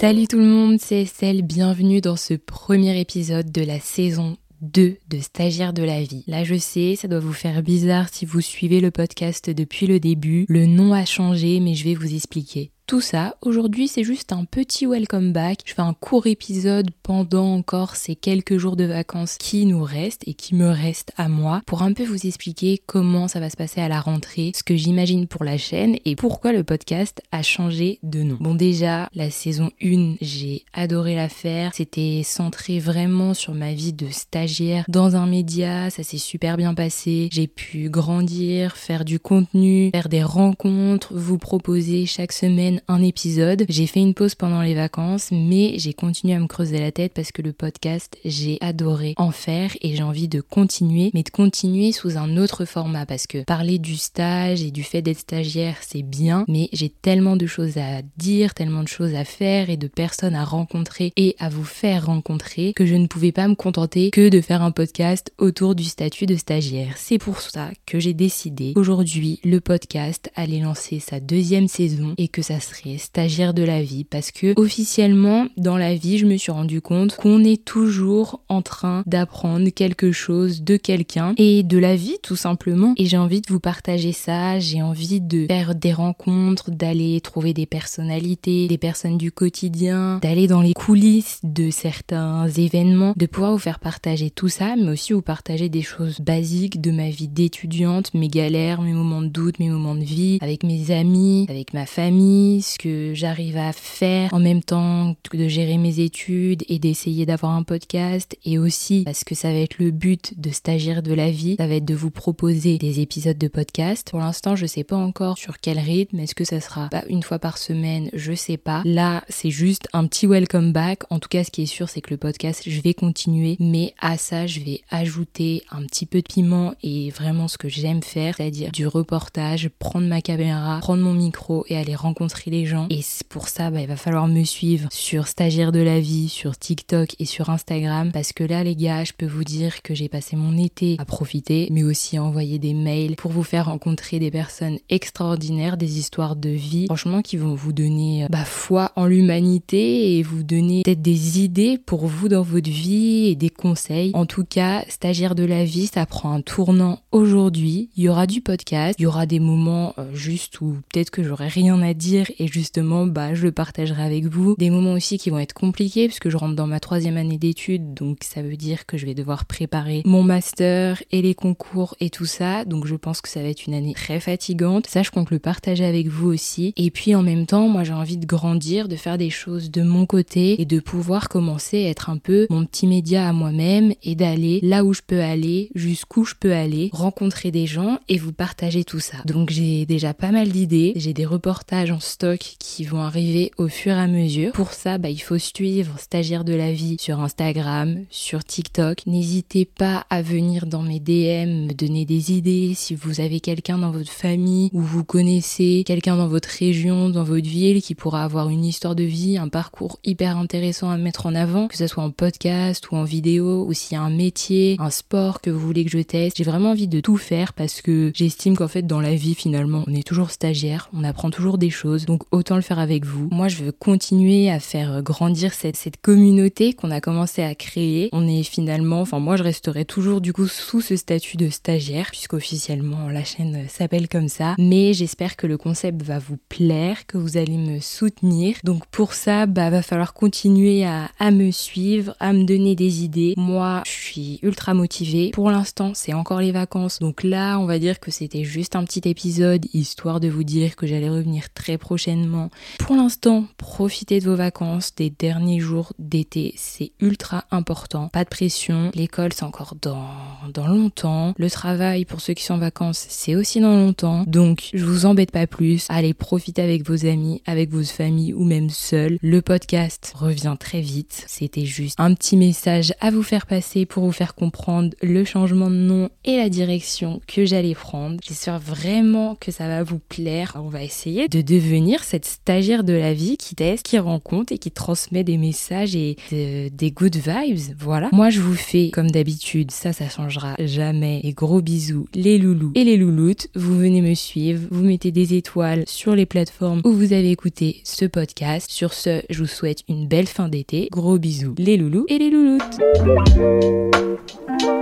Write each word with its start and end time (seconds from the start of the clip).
Salut 0.00 0.28
tout 0.28 0.38
le 0.38 0.44
monde, 0.44 0.78
c'est 0.78 1.02
Estelle, 1.02 1.42
bienvenue 1.42 2.00
dans 2.00 2.16
ce 2.16 2.34
premier 2.34 3.00
épisode 3.00 3.50
de 3.50 3.62
la 3.62 3.80
saison 3.80 4.36
2 4.60 4.98
de 5.08 5.18
Stagiaire 5.18 5.72
de 5.72 5.82
la 5.82 6.02
vie. 6.02 6.22
Là 6.28 6.44
je 6.44 6.54
sais, 6.54 6.94
ça 6.96 7.08
doit 7.08 7.18
vous 7.18 7.32
faire 7.32 7.62
bizarre 7.62 8.08
si 8.12 8.24
vous 8.24 8.40
suivez 8.40 8.80
le 8.80 8.90
podcast 8.90 9.50
depuis 9.50 9.86
le 9.86 9.98
début. 9.98 10.46
Le 10.48 10.66
nom 10.66 10.92
a 10.92 11.04
changé 11.04 11.58
mais 11.60 11.74
je 11.74 11.84
vais 11.84 11.94
vous 11.94 12.14
expliquer 12.14 12.70
tout 12.86 13.00
ça. 13.00 13.36
Aujourd'hui, 13.42 13.88
c'est 13.88 14.04
juste 14.04 14.32
un 14.32 14.44
petit 14.44 14.86
welcome 14.86 15.32
back. 15.32 15.58
Je 15.64 15.74
fais 15.74 15.82
un 15.82 15.92
court 15.92 16.28
épisode 16.28 16.90
pendant 17.02 17.52
encore 17.52 17.96
ces 17.96 18.14
quelques 18.14 18.58
jours 18.58 18.76
de 18.76 18.84
vacances 18.84 19.38
qui 19.38 19.66
nous 19.66 19.82
restent 19.82 20.22
et 20.28 20.34
qui 20.34 20.54
me 20.54 20.68
restent 20.68 21.12
à 21.16 21.28
moi 21.28 21.62
pour 21.66 21.82
un 21.82 21.92
peu 21.92 22.04
vous 22.04 22.26
expliquer 22.26 22.80
comment 22.86 23.26
ça 23.26 23.40
va 23.40 23.50
se 23.50 23.56
passer 23.56 23.80
à 23.80 23.88
la 23.88 24.00
rentrée, 24.00 24.52
ce 24.54 24.62
que 24.62 24.76
j'imagine 24.76 25.26
pour 25.26 25.42
la 25.42 25.58
chaîne 25.58 25.96
et 26.04 26.14
pourquoi 26.14 26.52
le 26.52 26.62
podcast 26.62 27.22
a 27.32 27.42
changé 27.42 27.98
de 28.04 28.22
nom. 28.22 28.36
Bon, 28.38 28.54
déjà, 28.54 29.08
la 29.14 29.30
saison 29.30 29.70
1, 29.82 30.16
j'ai 30.20 30.64
adoré 30.72 31.16
la 31.16 31.28
faire. 31.28 31.72
C'était 31.74 32.22
centré 32.24 32.78
vraiment 32.78 33.34
sur 33.34 33.52
ma 33.54 33.72
vie 33.72 33.94
de 33.94 34.10
stagiaire 34.10 34.84
dans 34.86 35.16
un 35.16 35.26
média. 35.26 35.90
Ça 35.90 36.04
s'est 36.04 36.18
super 36.18 36.56
bien 36.56 36.74
passé. 36.74 37.28
J'ai 37.32 37.48
pu 37.48 37.90
grandir, 37.90 38.76
faire 38.76 39.04
du 39.04 39.18
contenu, 39.18 39.90
faire 39.92 40.08
des 40.08 40.22
rencontres, 40.22 41.12
vous 41.14 41.38
proposer 41.38 42.06
chaque 42.06 42.32
semaine 42.32 42.75
un 42.88 43.02
épisode. 43.02 43.64
J'ai 43.68 43.86
fait 43.86 44.00
une 44.00 44.14
pause 44.14 44.34
pendant 44.34 44.62
les 44.62 44.74
vacances, 44.74 45.28
mais 45.32 45.78
j'ai 45.78 45.92
continué 45.92 46.34
à 46.34 46.38
me 46.38 46.46
creuser 46.46 46.78
la 46.78 46.92
tête 46.92 47.12
parce 47.14 47.32
que 47.32 47.42
le 47.42 47.52
podcast, 47.52 48.16
j'ai 48.24 48.58
adoré 48.60 49.14
en 49.16 49.30
faire 49.30 49.70
et 49.80 49.94
j'ai 49.96 50.02
envie 50.02 50.28
de 50.28 50.40
continuer, 50.40 51.10
mais 51.14 51.22
de 51.22 51.30
continuer 51.30 51.92
sous 51.92 52.16
un 52.16 52.36
autre 52.36 52.64
format 52.64 53.06
parce 53.06 53.26
que 53.26 53.44
parler 53.44 53.78
du 53.78 53.96
stage 53.96 54.62
et 54.62 54.70
du 54.70 54.82
fait 54.82 55.02
d'être 55.02 55.20
stagiaire, 55.20 55.76
c'est 55.80 56.02
bien, 56.02 56.44
mais 56.48 56.68
j'ai 56.72 56.88
tellement 56.88 57.36
de 57.36 57.46
choses 57.46 57.78
à 57.78 58.02
dire, 58.16 58.54
tellement 58.54 58.82
de 58.82 58.88
choses 58.88 59.14
à 59.14 59.24
faire 59.24 59.70
et 59.70 59.76
de 59.76 59.88
personnes 59.88 60.34
à 60.34 60.44
rencontrer 60.44 61.12
et 61.16 61.36
à 61.38 61.48
vous 61.48 61.64
faire 61.64 62.06
rencontrer 62.06 62.72
que 62.74 62.86
je 62.86 62.94
ne 62.94 63.06
pouvais 63.06 63.32
pas 63.32 63.48
me 63.48 63.54
contenter 63.54 64.10
que 64.10 64.28
de 64.28 64.40
faire 64.40 64.62
un 64.62 64.70
podcast 64.70 65.32
autour 65.38 65.74
du 65.74 65.84
statut 65.84 66.26
de 66.26 66.36
stagiaire. 66.36 66.94
C'est 66.96 67.18
pour 67.18 67.40
ça 67.40 67.70
que 67.86 67.98
j'ai 68.00 68.14
décidé 68.14 68.72
aujourd'hui 68.76 69.40
le 69.44 69.60
podcast 69.60 70.30
allait 70.34 70.60
lancer 70.60 71.00
sa 71.00 71.20
deuxième 71.20 71.68
saison 71.68 72.14
et 72.18 72.28
que 72.28 72.42
ça 72.42 72.60
serait 72.66 72.98
stagiaire 72.98 73.54
de 73.54 73.62
la 73.62 73.82
vie 73.82 74.04
parce 74.04 74.30
que 74.30 74.58
officiellement 74.58 75.46
dans 75.56 75.76
la 75.76 75.94
vie 75.94 76.18
je 76.18 76.26
me 76.26 76.36
suis 76.36 76.52
rendu 76.52 76.80
compte 76.80 77.16
qu'on 77.16 77.44
est 77.44 77.64
toujours 77.64 78.40
en 78.48 78.62
train 78.62 79.02
d'apprendre 79.06 79.68
quelque 79.70 80.12
chose 80.12 80.62
de 80.62 80.76
quelqu'un 80.76 81.34
et 81.36 81.62
de 81.62 81.78
la 81.78 81.96
vie 81.96 82.16
tout 82.22 82.36
simplement. 82.36 82.94
Et 82.96 83.06
j'ai 83.06 83.16
envie 83.16 83.40
de 83.40 83.48
vous 83.48 83.60
partager 83.60 84.12
ça, 84.12 84.58
j'ai 84.58 84.82
envie 84.82 85.20
de 85.20 85.46
faire 85.46 85.74
des 85.74 85.92
rencontres, 85.92 86.70
d'aller 86.70 87.20
trouver 87.20 87.54
des 87.54 87.66
personnalités, 87.66 88.68
des 88.68 88.78
personnes 88.78 89.18
du 89.18 89.32
quotidien, 89.32 90.18
d'aller 90.22 90.46
dans 90.46 90.62
les 90.62 90.74
coulisses 90.74 91.40
de 91.42 91.70
certains 91.70 92.48
événements, 92.48 93.14
de 93.16 93.26
pouvoir 93.26 93.52
vous 93.52 93.58
faire 93.58 93.78
partager 93.78 94.30
tout 94.30 94.48
ça 94.48 94.74
mais 94.76 94.90
aussi 94.90 95.12
vous 95.12 95.22
partager 95.22 95.68
des 95.68 95.82
choses 95.82 96.20
basiques 96.20 96.80
de 96.80 96.90
ma 96.90 97.10
vie 97.10 97.28
d'étudiante, 97.28 98.12
mes 98.14 98.28
galères, 98.28 98.82
mes 98.82 98.92
moments 98.92 99.22
de 99.22 99.28
doute, 99.28 99.58
mes 99.58 99.68
moments 99.68 99.94
de 99.94 100.04
vie 100.04 100.38
avec 100.40 100.62
mes 100.62 100.90
amis, 100.90 101.46
avec 101.48 101.74
ma 101.74 101.86
famille, 101.86 102.55
ce 102.62 102.78
que 102.78 103.12
j'arrive 103.14 103.56
à 103.56 103.72
faire 103.72 104.32
en 104.32 104.40
même 104.40 104.62
temps 104.62 105.16
que 105.30 105.36
de 105.36 105.48
gérer 105.48 105.78
mes 105.78 106.00
études 106.00 106.64
et 106.68 106.78
d'essayer 106.78 107.26
d'avoir 107.26 107.52
un 107.52 107.62
podcast 107.62 108.36
et 108.44 108.58
aussi 108.58 109.02
parce 109.04 109.24
que 109.24 109.34
ça 109.34 109.52
va 109.52 109.58
être 109.58 109.78
le 109.78 109.90
but 109.90 110.38
de 110.38 110.50
stagiaire 110.50 111.02
de 111.02 111.14
la 111.14 111.30
vie, 111.30 111.56
ça 111.58 111.66
va 111.66 111.74
être 111.74 111.84
de 111.84 111.94
vous 111.94 112.10
proposer 112.10 112.78
des 112.78 113.00
épisodes 113.00 113.38
de 113.38 113.48
podcast. 113.48 114.10
Pour 114.10 114.20
l'instant, 114.20 114.56
je 114.56 114.66
sais 114.66 114.84
pas 114.84 114.96
encore 114.96 115.38
sur 115.38 115.58
quel 115.58 115.78
rythme, 115.78 116.20
est-ce 116.20 116.34
que 116.34 116.44
ça 116.44 116.60
sera 116.60 116.88
pas 116.88 117.04
une 117.08 117.22
fois 117.22 117.38
par 117.38 117.58
semaine, 117.58 118.10
je 118.12 118.32
sais 118.32 118.56
pas. 118.56 118.82
Là, 118.84 119.24
c'est 119.28 119.50
juste 119.50 119.88
un 119.92 120.06
petit 120.06 120.26
welcome 120.26 120.72
back. 120.72 121.02
En 121.10 121.18
tout 121.18 121.28
cas, 121.28 121.44
ce 121.44 121.50
qui 121.50 121.62
est 121.62 121.66
sûr, 121.66 121.88
c'est 121.88 122.00
que 122.00 122.10
le 122.10 122.16
podcast, 122.16 122.62
je 122.66 122.80
vais 122.80 122.94
continuer, 122.94 123.56
mais 123.60 123.94
à 124.00 124.16
ça, 124.16 124.46
je 124.46 124.60
vais 124.60 124.82
ajouter 124.90 125.62
un 125.70 125.82
petit 125.82 126.06
peu 126.06 126.18
de 126.22 126.26
piment 126.26 126.74
et 126.82 127.10
vraiment 127.10 127.48
ce 127.48 127.58
que 127.58 127.68
j'aime 127.68 128.02
faire, 128.02 128.36
c'est-à-dire 128.36 128.70
du 128.72 128.86
reportage, 128.86 129.68
prendre 129.78 130.06
ma 130.06 130.20
caméra, 130.20 130.78
prendre 130.80 131.02
mon 131.02 131.14
micro 131.14 131.64
et 131.68 131.76
aller 131.76 131.94
rencontrer 131.94 132.45
les 132.46 132.66
gens. 132.66 132.86
Et 132.90 133.00
pour 133.28 133.48
ça, 133.48 133.70
bah, 133.70 133.80
il 133.80 133.86
va 133.86 133.96
falloir 133.96 134.28
me 134.28 134.44
suivre 134.44 134.88
sur 134.90 135.26
Stagiaire 135.26 135.72
de 135.72 135.80
la 135.80 136.00
vie, 136.00 136.28
sur 136.28 136.56
TikTok 136.56 137.14
et 137.18 137.24
sur 137.24 137.50
Instagram. 137.50 138.10
Parce 138.12 138.32
que 138.32 138.44
là, 138.44 138.64
les 138.64 138.76
gars, 138.76 139.04
je 139.04 139.12
peux 139.12 139.26
vous 139.26 139.44
dire 139.44 139.82
que 139.82 139.94
j'ai 139.94 140.08
passé 140.08 140.36
mon 140.36 140.56
été 140.56 140.96
à 140.98 141.04
profiter, 141.04 141.68
mais 141.70 141.82
aussi 141.82 142.16
à 142.16 142.24
envoyer 142.24 142.58
des 142.58 142.74
mails 142.74 143.16
pour 143.16 143.30
vous 143.30 143.42
faire 143.42 143.66
rencontrer 143.66 144.18
des 144.18 144.30
personnes 144.30 144.78
extraordinaires, 144.88 145.76
des 145.76 145.98
histoires 145.98 146.36
de 146.36 146.50
vie, 146.50 146.86
franchement, 146.86 147.22
qui 147.22 147.36
vont 147.36 147.54
vous 147.54 147.72
donner 147.72 148.26
bah, 148.30 148.44
foi 148.44 148.92
en 148.96 149.06
l'humanité 149.06 150.18
et 150.18 150.22
vous 150.22 150.42
donner 150.42 150.82
peut-être 150.82 151.02
des 151.02 151.40
idées 151.40 151.78
pour 151.78 152.06
vous 152.06 152.28
dans 152.28 152.42
votre 152.42 152.70
vie 152.70 153.26
et 153.26 153.34
des 153.34 153.50
conseils. 153.50 154.10
En 154.14 154.26
tout 154.26 154.44
cas, 154.44 154.84
Stagiaire 154.88 155.34
de 155.34 155.44
la 155.44 155.64
vie, 155.64 155.86
ça 155.86 156.06
prend 156.06 156.32
un 156.32 156.40
tournant 156.40 157.00
aujourd'hui. 157.12 157.90
Il 157.96 158.04
y 158.04 158.08
aura 158.08 158.26
du 158.26 158.40
podcast, 158.40 158.96
il 158.98 159.02
y 159.02 159.06
aura 159.06 159.26
des 159.26 159.40
moments 159.40 159.94
euh, 159.98 160.14
juste 160.14 160.60
où 160.60 160.76
peut-être 160.92 161.10
que 161.10 161.22
j'aurai 161.22 161.48
rien 161.48 161.80
à 161.82 161.94
dire 161.94 162.30
et 162.38 162.46
justement 162.46 163.06
bah 163.06 163.34
je 163.34 163.44
le 163.44 163.52
partagerai 163.52 164.02
avec 164.02 164.26
vous. 164.26 164.54
Des 164.58 164.70
moments 164.70 164.92
aussi 164.92 165.18
qui 165.18 165.30
vont 165.30 165.38
être 165.38 165.52
compliqués 165.52 166.06
puisque 166.06 166.28
je 166.28 166.36
rentre 166.36 166.56
dans 166.56 166.66
ma 166.66 166.80
troisième 166.80 167.16
année 167.16 167.38
d'études 167.38 167.94
donc 167.94 168.18
ça 168.22 168.42
veut 168.42 168.56
dire 168.56 168.86
que 168.86 168.96
je 168.96 169.06
vais 169.06 169.14
devoir 169.14 169.44
préparer 169.44 170.02
mon 170.04 170.22
master 170.22 171.02
et 171.12 171.22
les 171.22 171.34
concours 171.34 171.96
et 172.00 172.10
tout 172.10 172.26
ça 172.26 172.64
donc 172.64 172.86
je 172.86 172.94
pense 172.94 173.20
que 173.20 173.28
ça 173.28 173.42
va 173.42 173.48
être 173.48 173.66
une 173.66 173.74
année 173.74 173.94
très 173.94 174.20
fatigante. 174.20 174.86
Ça 174.86 175.02
je 175.02 175.10
compte 175.10 175.30
le 175.30 175.38
partager 175.38 175.84
avec 175.84 176.08
vous 176.08 176.28
aussi 176.28 176.72
et 176.76 176.90
puis 176.90 177.14
en 177.14 177.22
même 177.22 177.46
temps 177.46 177.68
moi 177.68 177.84
j'ai 177.84 177.92
envie 177.92 178.16
de 178.16 178.26
grandir, 178.26 178.88
de 178.88 178.96
faire 178.96 179.18
des 179.18 179.30
choses 179.30 179.70
de 179.70 179.82
mon 179.82 180.06
côté 180.06 180.60
et 180.60 180.64
de 180.64 180.80
pouvoir 180.80 181.28
commencer 181.28 181.84
à 181.86 181.90
être 181.90 182.10
un 182.10 182.18
peu 182.18 182.46
mon 182.50 182.64
petit 182.64 182.86
média 182.86 183.28
à 183.28 183.32
moi-même 183.32 183.92
et 184.02 184.14
d'aller 184.14 184.60
là 184.62 184.84
où 184.84 184.92
je 184.92 185.02
peux 185.06 185.20
aller, 185.20 185.70
jusqu'où 185.74 186.24
je 186.24 186.34
peux 186.38 186.52
aller, 186.52 186.90
rencontrer 186.92 187.50
des 187.50 187.66
gens 187.66 187.98
et 188.08 188.18
vous 188.18 188.32
partager 188.32 188.84
tout 188.84 189.00
ça. 189.00 189.18
Donc 189.24 189.50
j'ai 189.50 189.86
déjà 189.86 190.14
pas 190.14 190.32
mal 190.32 190.48
d'idées, 190.48 190.92
j'ai 190.96 191.12
des 191.12 191.26
reportages 191.26 191.90
en 191.90 192.00
stock 192.00 192.25
qui 192.34 192.84
vont 192.84 193.02
arriver 193.02 193.52
au 193.58 193.68
fur 193.68 193.92
et 193.92 194.00
à 194.00 194.06
mesure. 194.06 194.52
Pour 194.52 194.72
ça, 194.72 194.98
bah, 194.98 195.10
il 195.10 195.18
faut 195.18 195.38
suivre 195.38 195.98
Stagiaire 195.98 196.44
de 196.44 196.54
la 196.54 196.72
vie 196.72 196.96
sur 196.98 197.20
Instagram, 197.20 198.04
sur 198.10 198.42
TikTok. 198.44 199.06
N'hésitez 199.06 199.64
pas 199.64 200.04
à 200.10 200.22
venir 200.22 200.66
dans 200.66 200.82
mes 200.82 201.00
DM 201.00 201.66
me 201.66 201.72
donner 201.72 202.04
des 202.04 202.32
idées. 202.32 202.72
Si 202.74 202.94
vous 202.94 203.20
avez 203.20 203.40
quelqu'un 203.40 203.78
dans 203.78 203.90
votre 203.90 204.10
famille 204.10 204.70
ou 204.72 204.80
vous 204.80 205.04
connaissez 205.04 205.84
quelqu'un 205.86 206.16
dans 206.16 206.28
votre 206.28 206.48
région, 206.48 207.08
dans 207.10 207.24
votre 207.24 207.48
ville 207.48 207.82
qui 207.82 207.94
pourra 207.94 208.24
avoir 208.24 208.48
une 208.48 208.64
histoire 208.64 208.94
de 208.94 209.04
vie, 209.04 209.38
un 209.38 209.48
parcours 209.48 209.98
hyper 210.04 210.36
intéressant 210.36 210.90
à 210.90 210.96
mettre 210.96 211.26
en 211.26 211.34
avant, 211.34 211.68
que 211.68 211.76
ce 211.76 211.86
soit 211.86 212.02
en 212.02 212.10
podcast 212.10 212.90
ou 212.90 212.96
en 212.96 213.04
vidéo, 213.04 213.64
ou 213.66 213.72
s'il 213.72 213.96
y 213.96 213.98
a 213.98 214.02
un 214.02 214.10
métier, 214.10 214.76
un 214.78 214.90
sport 214.90 215.40
que 215.40 215.50
vous 215.50 215.60
voulez 215.60 215.84
que 215.84 215.90
je 215.90 215.98
teste. 215.98 216.36
J'ai 216.36 216.44
vraiment 216.44 216.70
envie 216.70 216.88
de 216.88 217.00
tout 217.00 217.16
faire 217.16 217.52
parce 217.52 217.82
que 217.82 218.12
j'estime 218.14 218.56
qu'en 218.56 218.68
fait 218.68 218.86
dans 218.86 219.00
la 219.00 219.14
vie 219.14 219.34
finalement 219.34 219.84
on 219.86 219.94
est 219.94 220.06
toujours 220.06 220.30
stagiaire, 220.30 220.88
on 220.92 221.04
apprend 221.04 221.30
toujours 221.30 221.58
des 221.58 221.70
choses. 221.70 222.05
Donc 222.06 222.22
autant 222.30 222.56
le 222.56 222.62
faire 222.62 222.78
avec 222.78 223.04
vous. 223.04 223.28
Moi, 223.30 223.48
je 223.48 223.64
veux 223.64 223.72
continuer 223.72 224.50
à 224.50 224.60
faire 224.60 225.02
grandir 225.02 225.52
cette, 225.52 225.76
communauté 226.02 226.72
qu'on 226.72 226.90
a 226.90 227.00
commencé 227.00 227.42
à 227.42 227.54
créer. 227.54 228.08
On 228.12 228.26
est 228.26 228.42
finalement, 228.42 229.00
enfin 229.00 229.18
moi, 229.18 229.36
je 229.36 229.42
resterai 229.42 229.84
toujours 229.84 230.20
du 230.20 230.32
coup 230.32 230.46
sous 230.46 230.80
ce 230.80 230.96
statut 230.96 231.36
de 231.36 231.48
stagiaire, 231.48 232.08
puisqu'officiellement 232.10 233.08
la 233.08 233.24
chaîne 233.24 233.66
s'appelle 233.68 234.08
comme 234.08 234.28
ça. 234.28 234.54
Mais 234.58 234.94
j'espère 234.94 235.36
que 235.36 235.46
le 235.46 235.58
concept 235.58 236.02
va 236.02 236.18
vous 236.18 236.38
plaire, 236.48 237.06
que 237.06 237.18
vous 237.18 237.36
allez 237.36 237.56
me 237.56 237.80
soutenir. 237.80 238.56
Donc 238.64 238.86
pour 238.86 239.14
ça, 239.14 239.46
bah 239.46 239.70
va 239.70 239.82
falloir 239.82 240.14
continuer 240.14 240.84
à, 240.84 241.10
à 241.18 241.30
me 241.30 241.50
suivre, 241.50 242.14
à 242.20 242.32
me 242.32 242.44
donner 242.44 242.76
des 242.76 243.02
idées. 243.02 243.34
Moi, 243.36 243.82
je 243.84 243.90
suis 243.90 244.05
ultra 244.42 244.74
motivée. 244.74 245.30
Pour 245.30 245.50
l'instant, 245.50 245.92
c'est 245.94 246.14
encore 246.14 246.40
les 246.40 246.52
vacances. 246.52 246.98
Donc 246.98 247.22
là, 247.22 247.58
on 247.58 247.66
va 247.66 247.78
dire 247.78 248.00
que 248.00 248.10
c'était 248.10 248.44
juste 248.44 248.76
un 248.76 248.84
petit 248.84 249.08
épisode 249.08 249.66
histoire 249.72 250.20
de 250.20 250.28
vous 250.28 250.44
dire 250.44 250.76
que 250.76 250.86
j'allais 250.86 251.10
revenir 251.10 251.52
très 251.52 251.78
prochainement 251.78 252.50
pour 252.78 252.96
l'instant, 252.96 253.46
profitez 253.56 254.20
de 254.20 254.28
vos 254.28 254.36
vacances, 254.36 254.94
des 254.94 255.10
derniers 255.10 255.60
jours 255.60 255.92
d'été, 255.98 256.54
c'est 256.56 256.92
ultra 257.00 257.44
important. 257.50 258.08
Pas 258.08 258.24
de 258.24 258.28
pression, 258.28 258.90
l'école 258.94 259.32
c'est 259.32 259.44
encore 259.44 259.74
dans, 259.80 260.08
dans 260.52 260.66
longtemps, 260.66 261.34
le 261.36 261.50
travail 261.50 262.04
pour 262.04 262.20
ceux 262.20 262.34
qui 262.34 262.44
sont 262.44 262.54
en 262.54 262.58
vacances 262.58 263.06
c'est 263.08 263.34
aussi 263.34 263.60
dans 263.60 263.74
longtemps, 263.74 264.24
donc 264.26 264.70
je 264.72 264.84
vous 264.84 265.06
embête 265.06 265.30
pas 265.30 265.46
plus, 265.46 265.86
allez 265.88 266.14
profiter 266.14 266.62
avec 266.62 266.88
vos 266.88 267.06
amis, 267.06 267.42
avec 267.46 267.70
vos 267.70 267.82
familles 267.82 268.34
ou 268.34 268.44
même 268.44 268.70
seul. 268.70 269.18
Le 269.22 269.42
podcast 269.42 270.12
revient 270.14 270.56
très 270.58 270.80
vite, 270.80 271.24
c'était 271.26 271.66
juste 271.66 271.98
un 271.98 272.14
petit 272.14 272.36
message 272.36 272.92
à 273.00 273.10
vous 273.10 273.22
faire 273.22 273.46
passer 273.46 273.86
pour 273.86 274.04
vous 274.06 274.12
faire 274.12 274.34
comprendre 274.34 274.90
le 275.02 275.24
changement 275.24 275.70
de 275.70 275.76
nom 275.76 276.08
et 276.24 276.36
la 276.36 276.48
direction 276.48 277.20
que 277.26 277.44
j'allais 277.44 277.74
prendre. 277.74 278.16
J'espère 278.26 278.58
vraiment 278.58 279.34
que 279.34 279.50
ça 279.52 279.68
va 279.68 279.82
vous 279.82 279.98
plaire. 279.98 280.56
On 280.56 280.68
va 280.68 280.82
essayer 280.82 281.28
de 281.28 281.40
devenir 281.40 282.04
cette 282.04 282.24
stagiaire 282.24 282.84
de 282.84 282.92
la 282.92 283.14
vie 283.14 283.36
qui 283.36 283.54
teste, 283.54 283.84
qui 283.84 283.98
rencontre 283.98 284.52
et 284.52 284.58
qui 284.58 284.70
transmet 284.70 285.24
des 285.24 285.38
messages 285.38 285.94
et 285.96 286.16
des 286.32 286.90
good 286.90 287.16
vibes. 287.16 287.74
Voilà. 287.78 288.08
Moi, 288.12 288.30
je 288.30 288.40
vous 288.40 288.54
fais 288.54 288.90
comme 288.90 289.10
d'habitude, 289.10 289.70
ça, 289.70 289.92
ça 289.92 290.08
changera 290.08 290.54
jamais. 290.58 291.20
Et 291.24 291.32
gros 291.32 291.60
bisous, 291.60 292.06
les 292.14 292.38
loulous 292.38 292.72
et 292.74 292.84
les 292.84 292.96
louloutes. 292.96 293.48
Vous 293.54 293.76
venez 293.78 294.00
me 294.00 294.14
suivre, 294.14 294.66
vous 294.70 294.84
mettez 294.84 295.10
des 295.10 295.34
étoiles 295.34 295.84
sur 295.86 296.14
les 296.14 296.26
plateformes 296.26 296.80
où 296.84 296.92
vous 296.92 297.12
avez 297.12 297.30
écouté 297.30 297.80
ce 297.84 298.04
podcast. 298.04 298.70
Sur 298.70 298.92
ce, 298.92 299.22
je 299.30 299.38
vous 299.38 299.46
souhaite 299.46 299.82
une 299.88 300.06
belle 300.06 300.26
fin 300.26 300.48
d'été. 300.48 300.88
Gros 300.90 301.18
bisous, 301.18 301.54
les 301.58 301.76
loulous 301.76 302.06
et 302.08 302.18
les 302.18 302.30
louloutes. 302.30 303.95
Thank 303.96 304.34
you. 304.62 304.75